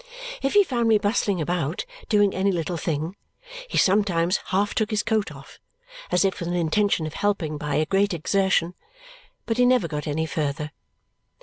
If 0.41 0.53
he 0.53 0.63
found 0.63 0.87
me 0.87 0.97
bustling 0.97 1.39
about 1.39 1.85
doing 2.09 2.33
any 2.33 2.51
little 2.51 2.75
thing, 2.75 3.15
he 3.67 3.77
sometimes 3.77 4.37
half 4.45 4.73
took 4.73 4.89
his 4.89 5.03
coat 5.03 5.31
off, 5.31 5.59
as 6.11 6.25
if 6.25 6.39
with 6.39 6.47
an 6.49 6.55
intention 6.55 7.05
of 7.05 7.13
helping 7.13 7.55
by 7.59 7.75
a 7.75 7.85
great 7.85 8.11
exertion; 8.11 8.73
but 9.45 9.57
he 9.57 9.65
never 9.67 9.87
got 9.87 10.07
any 10.07 10.25
further. 10.25 10.71